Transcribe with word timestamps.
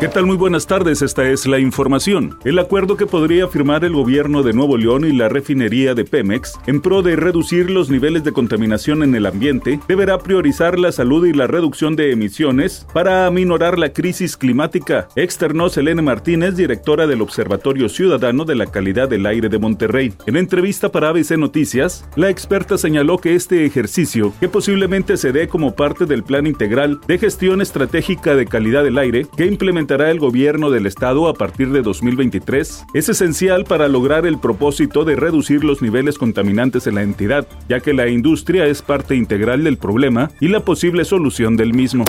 ¿Qué 0.00 0.06
tal? 0.06 0.26
Muy 0.26 0.36
buenas 0.36 0.68
tardes, 0.68 1.02
esta 1.02 1.28
es 1.28 1.44
la 1.48 1.58
información. 1.58 2.38
El 2.44 2.60
acuerdo 2.60 2.96
que 2.96 3.06
podría 3.06 3.48
firmar 3.48 3.84
el 3.84 3.94
gobierno 3.94 4.44
de 4.44 4.52
Nuevo 4.52 4.76
León 4.76 5.04
y 5.04 5.10
la 5.10 5.28
refinería 5.28 5.92
de 5.92 6.04
Pemex 6.04 6.52
en 6.68 6.80
pro 6.80 7.02
de 7.02 7.16
reducir 7.16 7.68
los 7.68 7.90
niveles 7.90 8.22
de 8.22 8.30
contaminación 8.30 9.02
en 9.02 9.16
el 9.16 9.26
ambiente 9.26 9.80
deberá 9.88 10.18
priorizar 10.18 10.78
la 10.78 10.92
salud 10.92 11.26
y 11.26 11.32
la 11.32 11.48
reducción 11.48 11.96
de 11.96 12.12
emisiones 12.12 12.86
para 12.94 13.26
aminorar 13.26 13.76
la 13.76 13.92
crisis 13.92 14.36
climática, 14.36 15.08
externó 15.16 15.68
Selene 15.68 16.00
Martínez, 16.00 16.54
directora 16.54 17.08
del 17.08 17.20
Observatorio 17.20 17.88
Ciudadano 17.88 18.44
de 18.44 18.54
la 18.54 18.66
Calidad 18.66 19.08
del 19.08 19.26
Aire 19.26 19.48
de 19.48 19.58
Monterrey. 19.58 20.12
En 20.26 20.36
entrevista 20.36 20.92
para 20.92 21.08
ABC 21.08 21.32
Noticias, 21.32 22.08
la 22.14 22.30
experta 22.30 22.78
señaló 22.78 23.18
que 23.18 23.34
este 23.34 23.66
ejercicio, 23.66 24.32
que 24.38 24.48
posiblemente 24.48 25.16
se 25.16 25.32
dé 25.32 25.48
como 25.48 25.74
parte 25.74 26.06
del 26.06 26.22
Plan 26.22 26.46
Integral 26.46 27.00
de 27.08 27.18
Gestión 27.18 27.60
Estratégica 27.60 28.36
de 28.36 28.46
Calidad 28.46 28.84
del 28.84 28.98
Aire, 28.98 29.26
que 29.36 29.46
implementará 29.88 30.10
el 30.10 30.18
gobierno 30.18 30.70
del 30.70 30.86
estado 30.86 31.28
a 31.28 31.34
partir 31.34 31.70
de 31.70 31.80
2023 31.80 32.84
es 32.92 33.08
esencial 33.08 33.64
para 33.64 33.88
lograr 33.88 34.26
el 34.26 34.38
propósito 34.38 35.04
de 35.06 35.16
reducir 35.16 35.64
los 35.64 35.80
niveles 35.80 36.18
contaminantes 36.18 36.86
en 36.86 36.96
la 36.96 37.02
entidad, 37.02 37.46
ya 37.70 37.80
que 37.80 37.94
la 37.94 38.08
industria 38.08 38.66
es 38.66 38.82
parte 38.82 39.16
integral 39.16 39.64
del 39.64 39.78
problema 39.78 40.30
y 40.40 40.48
la 40.48 40.60
posible 40.60 41.06
solución 41.06 41.56
del 41.56 41.72
mismo. 41.72 42.04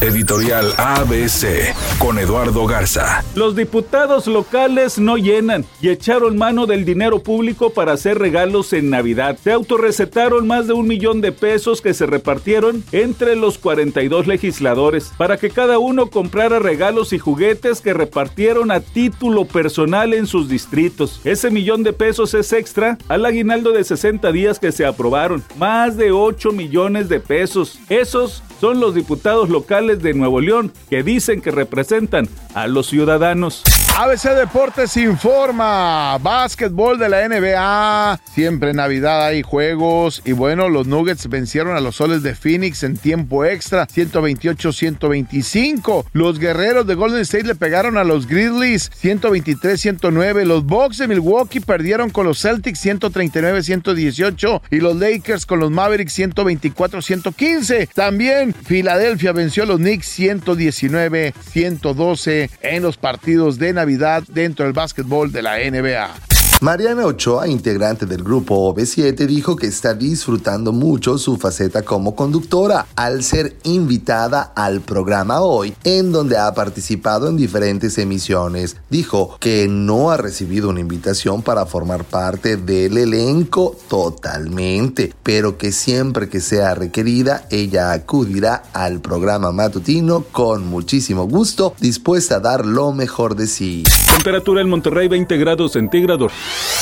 Editorial 0.00 0.72
ABC 0.78 1.74
con 1.98 2.18
Eduardo 2.18 2.66
Garza. 2.66 3.24
Los 3.34 3.56
diputados 3.56 4.26
locales 4.26 4.98
no 4.98 5.16
llenan 5.16 5.64
y 5.82 5.88
echaron 5.88 6.38
mano 6.38 6.66
del 6.66 6.84
dinero 6.84 7.18
público 7.18 7.70
para 7.70 7.92
hacer 7.92 8.18
regalos 8.18 8.72
en 8.72 8.90
Navidad. 8.90 9.36
Se 9.42 9.52
autorrecetaron 9.52 10.46
más 10.46 10.68
de 10.68 10.72
un 10.72 10.86
millón 10.86 11.20
de 11.20 11.32
pesos 11.32 11.82
que 11.82 11.94
se 11.94 12.06
repartieron 12.06 12.84
entre 12.92 13.34
los 13.34 13.58
42 13.58 14.28
legisladores 14.28 15.12
para 15.18 15.36
que 15.36 15.50
cada 15.50 15.78
uno 15.78 16.10
comprara 16.10 16.60
regalos 16.60 17.12
y 17.12 17.17
juguetes 17.18 17.80
que 17.80 17.94
repartieron 17.94 18.70
a 18.70 18.80
título 18.80 19.44
personal 19.44 20.14
en 20.14 20.26
sus 20.26 20.48
distritos. 20.48 21.20
Ese 21.24 21.50
millón 21.50 21.82
de 21.82 21.92
pesos 21.92 22.34
es 22.34 22.52
extra 22.52 22.98
al 23.08 23.24
aguinaldo 23.24 23.72
de 23.72 23.84
60 23.84 24.30
días 24.32 24.58
que 24.58 24.72
se 24.72 24.86
aprobaron. 24.86 25.42
Más 25.58 25.96
de 25.96 26.12
8 26.12 26.52
millones 26.52 27.08
de 27.08 27.20
pesos. 27.20 27.78
Esos 27.88 28.42
son 28.60 28.80
los 28.80 28.94
diputados 28.94 29.48
locales 29.48 30.02
de 30.02 30.14
Nuevo 30.14 30.40
León 30.40 30.72
que 30.90 31.02
dicen 31.02 31.40
que 31.40 31.50
representan 31.50 32.28
a 32.54 32.66
los 32.66 32.86
ciudadanos. 32.86 33.62
ABC 33.96 34.34
Deportes 34.36 34.96
informa, 34.96 36.16
básquetbol 36.18 36.98
de 37.00 37.08
la 37.08 37.28
NBA, 37.28 38.20
siempre 38.32 38.72
Navidad 38.72 39.26
hay 39.26 39.42
juegos 39.42 40.22
y 40.24 40.30
bueno, 40.30 40.68
los 40.68 40.86
Nuggets 40.86 41.28
vencieron 41.28 41.76
a 41.76 41.80
los 41.80 41.96
Soles 41.96 42.22
de 42.22 42.36
Phoenix 42.36 42.84
en 42.84 42.96
tiempo 42.96 43.44
extra, 43.44 43.88
128-125. 43.88 46.04
Los 46.12 46.38
Guerreros 46.38 46.86
de 46.86 46.94
Golden 46.94 47.22
State 47.22 47.48
le 47.48 47.56
pegaron 47.56 47.98
a 47.98 48.04
los 48.04 48.28
Grizzlies, 48.28 48.92
123-109. 49.02 50.44
Los 50.44 50.64
Bucks 50.64 50.98
de 50.98 51.08
Milwaukee 51.08 51.58
perdieron 51.58 52.10
con 52.10 52.24
los 52.24 52.40
Celtics, 52.40 52.86
139-118 52.86 54.62
y 54.70 54.78
los 54.78 54.94
Lakers 54.94 55.44
con 55.44 55.58
los 55.58 55.72
Mavericks, 55.72 56.16
124-115. 56.16 57.88
También 57.94 58.54
Filadelfia 58.54 59.32
venció 59.32 59.64
a 59.64 59.66
los 59.66 59.78
Knicks, 59.78 60.20
119-112 60.20 62.50
en 62.62 62.82
los 62.82 62.96
partidos 62.96 63.58
de 63.58 63.72
Navidad 63.72 63.87
dentro 64.28 64.64
del 64.64 64.72
básquetbol 64.74 65.32
de 65.32 65.42
la 65.42 65.56
NBA. 65.58 66.37
Mariana 66.60 67.06
Ochoa, 67.06 67.46
integrante 67.46 68.04
del 68.04 68.24
grupo 68.24 68.74
OV7, 68.74 69.14
dijo 69.26 69.54
que 69.54 69.68
está 69.68 69.94
disfrutando 69.94 70.72
mucho 70.72 71.16
su 71.16 71.36
faceta 71.36 71.82
como 71.82 72.16
conductora 72.16 72.84
al 72.96 73.22
ser 73.22 73.56
invitada 73.62 74.52
al 74.56 74.80
programa 74.80 75.40
hoy, 75.40 75.72
en 75.84 76.10
donde 76.10 76.36
ha 76.36 76.52
participado 76.54 77.28
en 77.28 77.36
diferentes 77.36 77.96
emisiones. 77.98 78.76
Dijo 78.90 79.36
que 79.38 79.68
no 79.68 80.10
ha 80.10 80.16
recibido 80.16 80.68
una 80.68 80.80
invitación 80.80 81.42
para 81.42 81.64
formar 81.64 82.02
parte 82.02 82.56
del 82.56 82.98
elenco 82.98 83.76
totalmente, 83.88 85.14
pero 85.22 85.58
que 85.58 85.70
siempre 85.70 86.28
que 86.28 86.40
sea 86.40 86.74
requerida, 86.74 87.46
ella 87.50 87.92
acudirá 87.92 88.64
al 88.72 89.00
programa 89.00 89.52
matutino 89.52 90.24
con 90.32 90.66
muchísimo 90.66 91.28
gusto, 91.28 91.76
dispuesta 91.78 92.36
a 92.36 92.40
dar 92.40 92.66
lo 92.66 92.90
mejor 92.90 93.36
de 93.36 93.46
sí. 93.46 93.84
Temperatura 94.12 94.60
en 94.60 94.68
Monterrey 94.68 95.06
20 95.06 95.36
grados 95.36 95.72
centígrados. 95.72 96.32